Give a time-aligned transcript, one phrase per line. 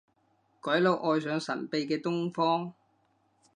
[0.61, 2.73] 鬼佬愛上神秘嘅東方